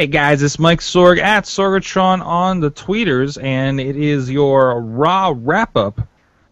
[0.00, 5.34] Hey guys, it's Mike Sorg at Sorgatron on the tweeters, and it is your Raw
[5.36, 6.00] wrap up,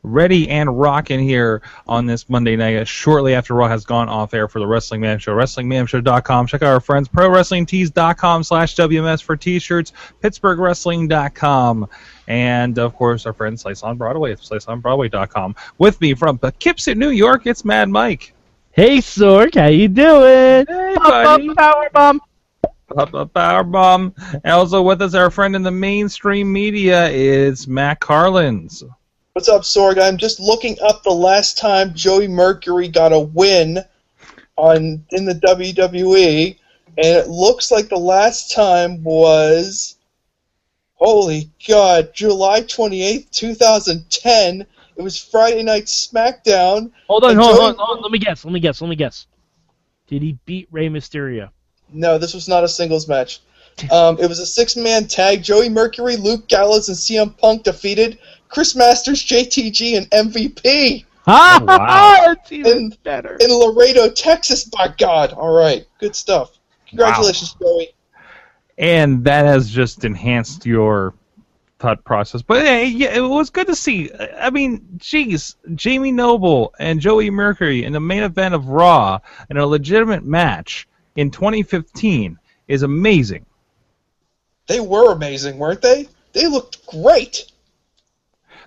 [0.02, 4.34] ready and rocking here on this Monday night, uh, shortly after Raw has gone off
[4.34, 5.34] air for the Wrestling Mayhem Show.
[5.34, 6.46] WrestlingMayhemShow.com.
[6.46, 11.88] Check out our friends, ProWrestlingTees.com slash WMS for t-shirts, PittsburghWrestling.com,
[12.26, 15.56] and of course our friends Slice on Broadway, at SliceOnBroadway.com.
[15.78, 18.34] With me from Poughkeepsie, New York, it's Mad Mike.
[18.72, 20.66] Hey Sorg, how you doing?
[20.68, 21.54] Hey, buddy.
[21.54, 22.20] power bomb.
[22.96, 24.14] Up, up, power bomb.
[24.32, 28.82] And also with us, our friend in the mainstream media is Matt Carlins.
[29.34, 30.00] What's up, Sorg?
[30.00, 33.78] I'm just looking up the last time Joey Mercury got a win
[34.56, 36.58] on in the WWE,
[36.96, 39.96] and it looks like the last time was
[40.94, 44.66] holy god, July 28th, 2010.
[44.96, 46.90] It was Friday Night SmackDown.
[47.06, 48.02] Hold on, hold on, Joey- hold on, hold on.
[48.02, 48.44] Let me guess.
[48.44, 48.80] Let me guess.
[48.80, 49.26] Let me guess.
[50.08, 51.50] Did he beat Rey Mysterio?
[51.92, 53.40] No, this was not a singles match.
[53.92, 55.42] Um, it was a six-man tag.
[55.42, 62.32] Joey Mercury, Luke Gallows, and CM Punk defeated Chris Masters, JTG, and MVP Ah, wow.
[62.40, 63.36] it's even And- better.
[63.40, 64.64] in Laredo, Texas.
[64.64, 65.32] By God!
[65.32, 66.58] All right, good stuff.
[66.88, 67.90] Congratulations, Joey.
[68.78, 71.14] and that has just enhanced your
[71.78, 72.42] thought process.
[72.42, 74.10] But hey, yeah, it was good to see.
[74.40, 79.58] I mean, geez, Jamie Noble and Joey Mercury in the main event of Raw in
[79.58, 80.87] a legitimate match
[81.18, 82.38] in 2015
[82.68, 83.44] is amazing.
[84.68, 86.08] They were amazing, weren't they?
[86.32, 87.50] They looked great.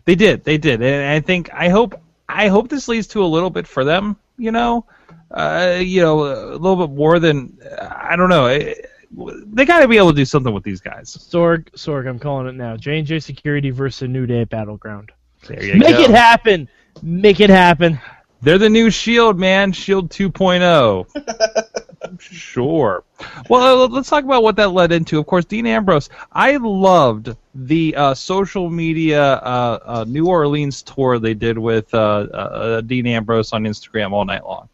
[0.05, 1.93] They did, they did, and I think I hope
[2.27, 4.17] I hope this leads to a little bit for them.
[4.37, 4.85] You know,
[5.29, 8.47] uh, you know, a little bit more than I don't know.
[8.47, 8.73] Eh,
[9.53, 11.15] They got to be able to do something with these guys.
[11.15, 12.75] Sorg, Sorg, I'm calling it now.
[12.75, 15.11] J and J Security versus New Day at Battleground.
[15.47, 16.01] There you Make go.
[16.03, 16.67] it happen.
[17.03, 17.99] Make it happen.
[18.41, 19.71] They're the new Shield, man.
[19.71, 21.05] Shield 2.0.
[22.19, 23.03] sure.
[23.49, 25.19] Well, uh, let's talk about what that led into.
[25.19, 26.09] Of course, Dean Ambrose.
[26.31, 31.97] I loved the uh, social media uh, uh, New Orleans tour they did with uh,
[31.97, 34.69] uh, Dean Ambrose on Instagram all night long.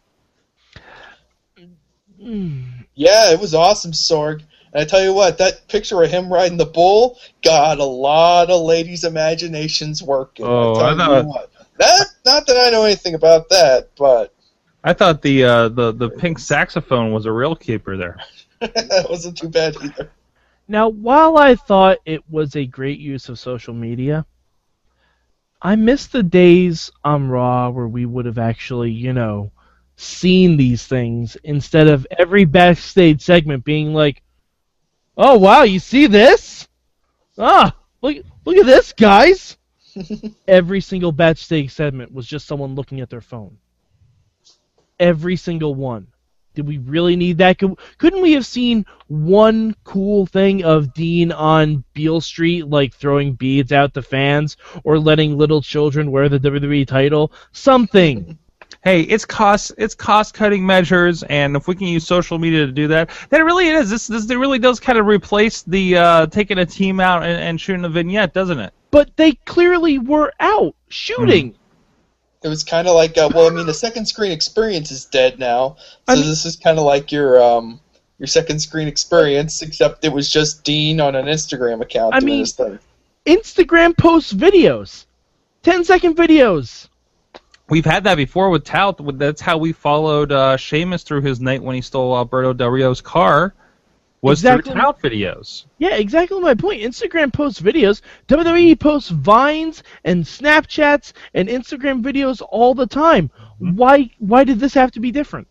[2.94, 4.42] Yeah, it was awesome, Sorg.
[4.72, 8.50] And I tell you what, that picture of him riding the bull got a lot
[8.50, 10.46] of ladies' imaginations working.
[10.46, 11.50] Oh, I I thought- you what.
[11.80, 14.34] Not, not that I know anything about that, but
[14.88, 18.16] I thought the uh, the the pink saxophone was a real keeper there.
[18.60, 20.10] that wasn't too bad either.
[20.66, 24.24] Now, while I thought it was a great use of social media,
[25.60, 29.52] I miss the days on Raw where we would have actually, you know,
[29.96, 34.22] seen these things instead of every backstage segment being like,
[35.18, 36.66] "Oh wow, you see this?
[37.36, 38.16] Ah, look
[38.46, 39.58] look at this, guys."
[40.48, 43.58] every single backstage segment was just someone looking at their phone.
[45.00, 46.08] Every single one.
[46.54, 47.58] Did we really need that?
[47.58, 53.34] Could, couldn't we have seen one cool thing of Dean on Beale Street, like throwing
[53.34, 57.32] beads out to fans or letting little children wear the WWE title?
[57.52, 58.38] Something.
[58.82, 62.72] hey, it's cost it's cost cutting measures, and if we can use social media to
[62.72, 63.88] do that, then it really is.
[63.88, 67.40] This this it really does kind of replace the uh, taking a team out and,
[67.40, 68.72] and shooting a vignette, doesn't it?
[68.90, 71.54] but they clearly were out shooting.
[72.42, 75.38] It was kind of like, uh, well, I mean, the second screen experience is dead
[75.38, 77.80] now, so I mean- this is kind of like your um,
[78.18, 82.30] your second screen experience, except it was just Dean on an Instagram account I doing
[82.32, 82.78] mean- his thing.
[83.26, 85.04] Instagram posts videos,
[85.62, 86.88] 10 second videos.
[87.68, 89.18] We've had that before with Tout.
[89.18, 93.02] That's how we followed uh, Sheamus through his night when he stole Alberto Del Rio's
[93.02, 93.52] car.
[94.20, 94.72] Was Exactly.
[94.72, 95.66] through Tout videos.
[95.78, 96.82] Yeah, exactly my point.
[96.82, 98.00] Instagram posts videos.
[98.26, 103.30] WWE posts vines and Snapchats and Instagram videos all the time.
[103.58, 104.10] Why?
[104.18, 105.46] Why did this have to be different?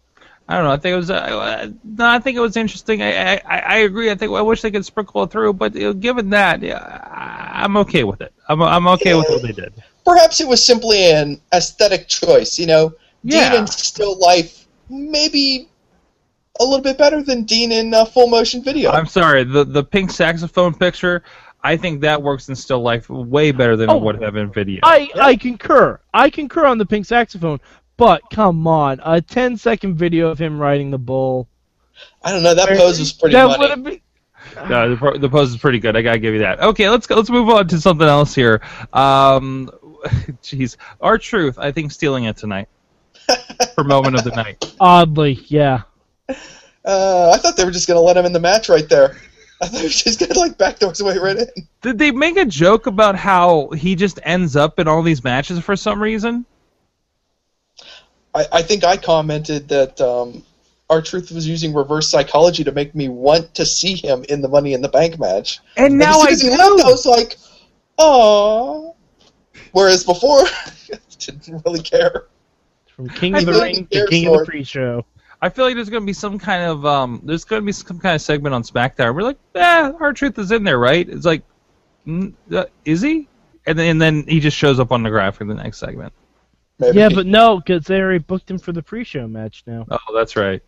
[0.50, 0.72] I don't know.
[0.72, 1.10] I think it was.
[1.12, 3.02] Uh, uh, no, I think it was interesting.
[3.02, 4.10] I, I I agree.
[4.12, 7.64] I think I wish they could sprinkle it through, but uh, given that, yeah, I-
[7.64, 8.34] I'm okay with it.
[8.50, 9.74] I'm I'm okay with what they did.
[10.06, 12.94] Perhaps it was simply an aesthetic choice, you know.
[13.24, 13.52] Yeah.
[13.52, 15.68] Dean in still life, maybe
[16.60, 18.92] a little bit better than Dean in uh, full motion video.
[18.92, 19.44] I'm sorry.
[19.44, 21.24] The the pink saxophone picture.
[21.64, 23.98] I think that works in still life way better than Oh.
[23.98, 24.80] it would have in video.
[24.84, 26.00] I I concur.
[26.14, 27.60] I concur on the pink saxophone.
[27.98, 31.48] But come on, a 10 second video of him riding the bull.
[32.24, 32.54] I don't know.
[32.54, 34.02] That pose was pretty that would have been.
[34.70, 35.98] No, the, the pose is pretty good.
[35.98, 36.62] I gotta give you that.
[36.62, 38.62] Okay, let's go, let's move on to something else here.
[38.94, 39.70] Um,
[40.42, 41.60] jeez, R-Truth.
[41.60, 42.70] I think stealing it tonight
[43.76, 44.74] for moment of the night.
[44.80, 45.82] Oddly, yeah.
[46.30, 49.18] Uh, I thought they were just gonna let him in the match right there.
[49.62, 51.48] I thought he was just gonna like backdoor his way right in.
[51.82, 55.60] Did they make a joke about how he just ends up in all these matches
[55.60, 56.46] for some reason?
[58.34, 60.44] I, I think I commented that um,
[60.90, 64.74] R-Truth was using reverse psychology to make me want to see him in the Money
[64.74, 65.60] in the Bank match.
[65.76, 67.38] And And now I as soon as he left, I was like,
[68.00, 68.96] "Aww."
[69.72, 72.28] Whereas before, I didn't really care.
[72.96, 75.06] From King of the Ring to King of the Sword- Pre-Show.
[75.42, 77.72] I feel like there's going to be some kind of um, there's going to be
[77.72, 79.14] some kind of segment on SmackDown.
[79.16, 81.08] We're like, eh, R-Truth is in there, right?
[81.08, 81.44] It's like,
[82.08, 83.28] mm, uh, is he?
[83.66, 86.14] And then and then he just shows up on the graphic in the next segment.
[86.80, 86.98] Maybe.
[86.98, 89.86] Yeah, but no, because they already booked him for the pre-show match now.
[89.90, 90.62] Oh, that's right.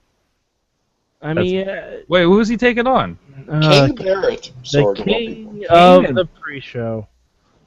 [1.21, 3.17] I mean, uh, Wait, who's he taking on?
[3.49, 7.07] uh, King Barrett, the sword of king of the pre-show.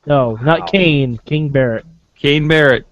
[0.07, 0.67] No, not Wow.
[0.67, 1.21] Kane.
[1.25, 1.87] King Barrett.
[2.17, 2.87] Kane Barrett.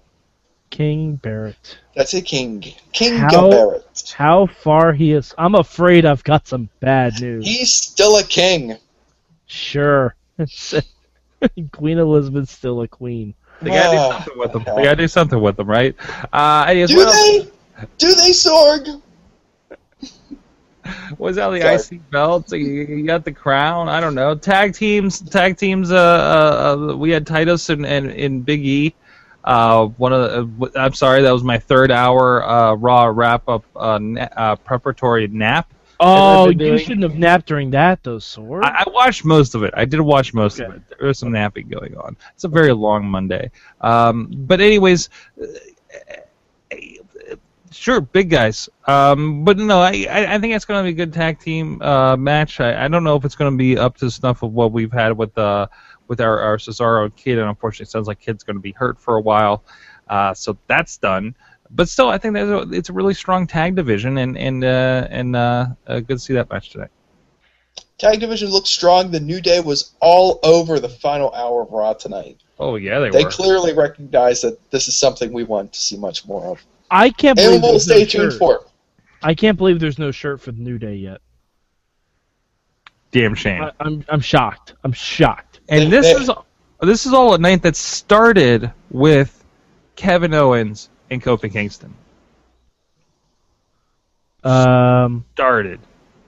[0.71, 1.77] King Barrett.
[1.95, 2.63] That's it, King.
[2.93, 4.13] King How- Barrett.
[4.17, 5.35] How far he is?
[5.37, 7.45] I'm afraid I've got some bad news.
[7.45, 8.77] He's still a king.
[9.45, 10.15] Sure.
[11.71, 13.33] queen Elizabeth's still a queen.
[13.61, 14.63] They gotta Ah, do something with them.
[14.75, 15.95] They gotta do something with him, right?
[16.33, 17.47] Uh, anyways, Do what else they?
[17.97, 19.01] Do they, Sorg?
[21.17, 21.97] was that the Sorry.
[21.97, 22.51] IC belts?
[22.53, 23.87] You, you got the crown.
[23.89, 24.33] I don't know.
[24.35, 25.19] Tag teams.
[25.21, 25.91] Tag teams.
[25.91, 28.95] Uh, uh, uh we had Titus and and, and Big E.
[29.43, 33.47] Uh, one of the, uh, I'm sorry, that was my third hour uh, Raw wrap
[33.49, 35.71] up uh, na- uh, preparatory nap.
[36.03, 38.63] Oh, you shouldn't have napped during that, though, Sorg.
[38.63, 39.71] I, I watched most of it.
[39.77, 40.81] I did watch most of it.
[40.89, 42.17] There was some napping going on.
[42.33, 43.51] It's a very long Monday.
[43.81, 45.09] Um, but anyways,
[47.71, 48.69] sure, big guys.
[48.85, 52.15] Um, but no, I, I think it's going to be a good tag team uh,
[52.17, 52.59] match.
[52.59, 54.91] I, I don't know if it's going to be up to snuff of what we've
[54.91, 55.67] had with uh,
[56.07, 58.73] with our, our Cesaro and Kid, and unfortunately, it sounds like Kid's going to be
[58.73, 59.63] hurt for a while.
[60.09, 61.35] Uh, so that's done.
[61.69, 65.07] But still, I think there's a, it's a really strong tag division, and and uh,
[65.09, 66.87] and uh, uh, good to see that match today.
[67.97, 69.11] Tag division looks strong.
[69.11, 72.41] The New Day was all over the final hour of Raw tonight.
[72.59, 73.29] Oh yeah, they, They were.
[73.29, 76.65] clearly recognize that this is something we want to see much more of.
[76.91, 78.39] I can't And believe we'll there's stay no tuned shirt.
[78.39, 78.61] for it.
[79.23, 81.21] I can't believe there's no shirt for the New Day yet.
[83.11, 83.63] Damn shame.
[83.63, 84.73] I, I'm I'm shocked.
[84.83, 85.59] I'm shocked.
[85.69, 86.29] And this is
[86.81, 89.43] this is all a night that started with
[89.95, 91.93] Kevin Owens and Kofi Kingston.
[94.43, 95.79] Um, Started.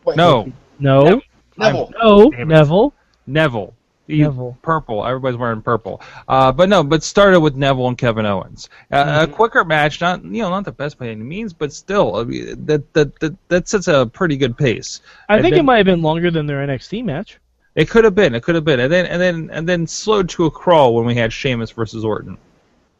[0.05, 1.21] Wait, No, no,
[1.57, 1.91] Neville.
[1.97, 2.93] no, Neville.
[3.25, 3.73] Neville.
[4.07, 4.57] Neville.
[4.61, 5.05] Purple.
[5.05, 6.01] Everybody's wearing purple.
[6.27, 8.69] Uh, but no, but started with Neville and Kevin Owens.
[8.91, 12.17] Uh, A quicker match, not you know, not the best by any means, but still,
[12.17, 15.01] I mean, that that that that sets a pretty good pace.
[15.29, 17.39] I And think then- it might have been longer than their NXT match.
[17.75, 18.35] It could have been.
[18.35, 18.79] It could have been.
[18.81, 22.03] And then and then and then slowed to a crawl when we had Sheamus versus
[22.05, 22.37] Orton.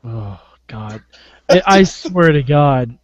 [0.06, 1.02] Oh God,
[1.50, 2.98] I swear to God,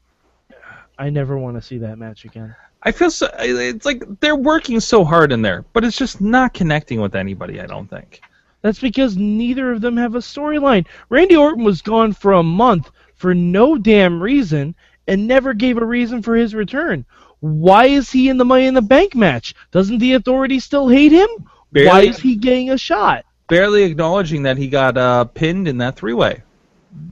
[0.98, 2.56] I never want to see that match again.
[2.84, 3.30] I feel so.
[3.40, 7.60] It's like they're working so hard in there, but it's just not connecting with anybody.
[7.60, 8.22] I don't think.
[8.62, 10.86] That's because neither of them have a storyline.
[11.10, 14.76] Randy Orton was gone for a month for no damn reason
[15.08, 17.06] and never gave a reason for his return.
[17.42, 19.56] Why is he in the Money in the Bank match?
[19.72, 21.30] Doesn't the authority still hate him?
[21.72, 23.26] Why is he getting a shot?
[23.48, 26.44] Barely acknowledging that he got uh, pinned in that three-way.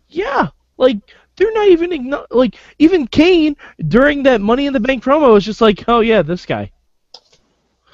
[0.10, 0.98] Yeah, like
[1.38, 3.56] they're not even igno- like even Kane
[3.88, 6.72] during that Money in the Bank promo was just like, oh yeah, this guy.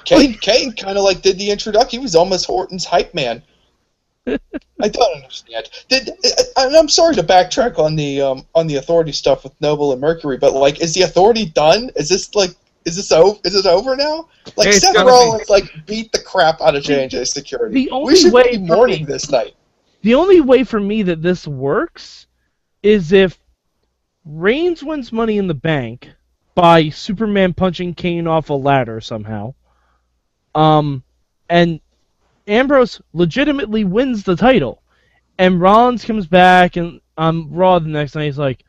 [0.04, 2.00] Kane, Kane kind of like did the introduction.
[2.00, 3.42] He was almost Orton's hype man.
[4.26, 5.68] I don't understand.
[5.88, 6.10] Did
[6.56, 10.00] I, I'm sorry to backtrack on the um, on the authority stuff with Noble and
[10.00, 11.90] Mercury, but like, is the authority done?
[11.96, 12.50] Is this like,
[12.86, 13.38] is this over?
[13.44, 14.28] Is it over now?
[14.56, 15.10] Like It's Seth gotta be.
[15.10, 17.74] Rollins like beat the crap out of J and J Security.
[17.74, 19.54] The only we should way be mourning me- this night.
[20.02, 22.26] The only way for me that this works
[22.84, 23.38] is if
[24.24, 26.10] Reigns wins Money in the Bank
[26.54, 29.54] by Superman punching Kane off a ladder somehow,
[30.54, 31.02] um,
[31.48, 31.80] and
[32.46, 34.82] Ambrose legitimately wins the title,
[35.38, 38.64] and Rollins comes back and on Raw the next night he's like,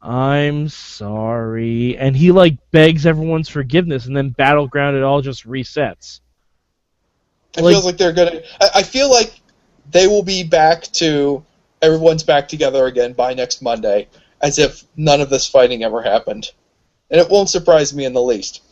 [0.00, 6.20] "I'm sorry," and he like begs everyone's forgiveness, and then Battleground it all just resets.
[7.56, 8.40] It Like- feels like they're gonna.
[8.60, 9.40] I, I feel like
[9.90, 11.44] they will be back to
[11.82, 14.08] everyone's back together again by next Monday,
[14.40, 16.52] as if none of this fighting ever happened,
[17.10, 18.62] and it won't surprise me in the least.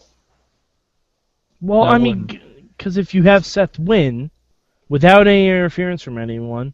[1.61, 4.31] Well, No, I it mean, because if you have Seth win
[4.88, 6.73] without any interference from anyone,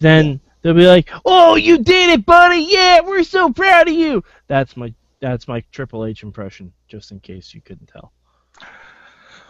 [0.00, 2.66] then they'll be like, "Oh, you did it, buddy!
[2.70, 7.20] Yeah, we're so proud of you." That's my that's my Triple H impression, just in
[7.20, 8.12] case you couldn't tell.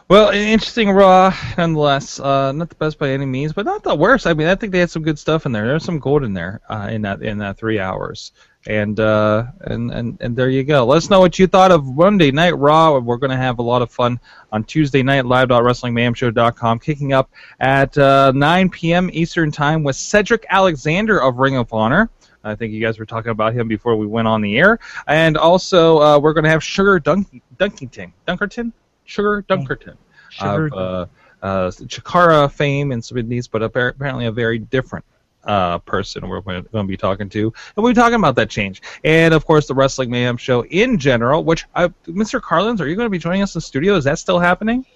[0.06, 2.20] Well, interesting Raw, nonetheless.
[2.20, 4.26] Uh, not the best by any means, but not the worst.
[4.26, 5.66] I mean, I think they had some good stuff in there.
[5.66, 8.32] There's some gold in there uh, in that in that three hours.
[8.66, 10.84] And uh, and and and there you go.
[10.84, 12.98] Let us know what you thought of Monday Night Raw.
[12.98, 14.20] We're going to have a lot of fun
[14.52, 17.30] on Tuesday night live live.wrestlingmayhemshow.com, kicking up
[17.60, 19.08] at uh, 9 p.m.
[19.12, 22.10] Eastern time with Cedric Alexander of Ring of Honor
[22.44, 24.78] I think you guys were talking about him before we went on the air.
[25.06, 28.12] And also, uh, we're going to have Sugar Dunk- Dunkerton.
[28.28, 28.72] Dunkerton?
[29.04, 29.96] Sugar Dunkerton.
[30.30, 31.06] Sugar- Of uh,
[31.46, 35.04] uh, Chikara fame and some of these, but apparently a very different
[35.44, 37.42] uh, person we're going to be talking to.
[37.76, 38.80] And we'll be talking about that change.
[39.04, 42.40] And, of course, the Wrestling Mayhem show in general, which, I, Mr.
[42.40, 43.94] Carlins, are you going to be joining us in the studio?
[43.96, 44.86] Is that still happening?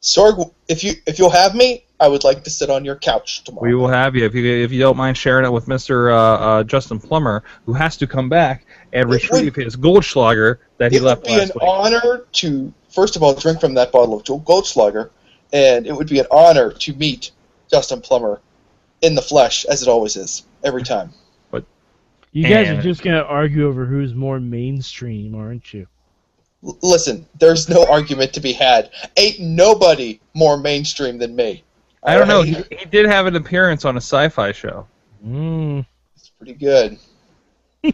[0.00, 3.44] Sorg, if you if you'll have me, I would like to sit on your couch
[3.44, 3.68] tomorrow.
[3.68, 6.10] We will have you if you if you don't mind sharing it with Mr.
[6.12, 10.90] Uh, uh, Justin Plummer, who has to come back and It retrieve his Goldschlager that
[10.90, 11.36] he left last week.
[11.36, 12.02] it left would be an week.
[12.02, 15.10] honor to first of all drink from that bottle of Goldschlager,
[15.52, 17.30] and it would be an honor to meet
[17.70, 18.40] Justin Plummer
[19.00, 21.10] in the flesh, as it always is every time.
[21.50, 21.64] But
[22.32, 25.86] You guys And- are just gonna argue over who's more mainstream, aren't you?
[26.64, 28.90] L- listen, there's no argument to be had.
[29.16, 31.64] Ain't nobody more mainstream than me.
[32.04, 32.42] I don't know.
[32.42, 34.86] He, he did have an appearance on a sci-fi show.
[35.24, 35.84] Mm.
[36.16, 36.98] It's pretty good.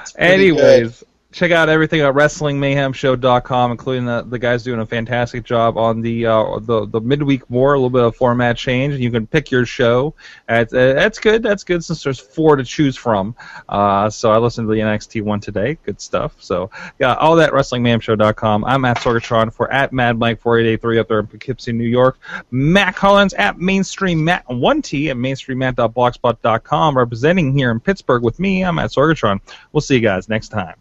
[0.00, 1.02] It's pretty Anyways,
[1.34, 6.26] check out everything at WrestlingMayhemShow.com, including the, the guys doing a fantastic job on the
[6.26, 8.94] uh, the the midweek war, a little bit of format change.
[8.94, 10.14] You can pick your show.
[10.48, 11.42] That's, uh, that's good.
[11.42, 13.34] That's good since there's four to choose from.
[13.68, 15.76] Uh, so I listened to the NXT one today.
[15.84, 16.36] Good stuff.
[16.38, 18.64] So yeah, all that WrestlingMayhemShow.com.
[18.64, 22.18] I'm at Sorgatron for at Mad Mike 4883 up there in Poughkeepsie, New York.
[22.52, 28.64] Matt Collins at Mainstream Matt one T at MainstreamMatt.blogspot.com, representing here in Pittsburgh with me.
[28.64, 29.40] I'm at Sorgatron.
[29.72, 30.76] We'll see you guys next time.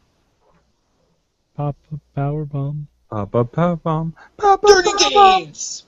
[1.55, 2.87] Pop a power bomb.
[3.11, 4.15] Ba ba ba bum.
[4.37, 5.53] Ba ba Dirty ba bum.
[5.53, 5.85] games.